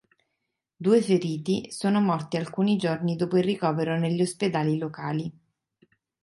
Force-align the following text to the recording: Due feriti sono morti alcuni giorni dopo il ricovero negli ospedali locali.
Due 0.77 0.99
feriti 1.03 1.67
sono 1.71 2.01
morti 2.01 2.35
alcuni 2.35 2.75
giorni 2.75 3.15
dopo 3.15 3.37
il 3.37 3.43
ricovero 3.43 3.99
negli 3.99 4.23
ospedali 4.23 4.79
locali. 4.79 5.31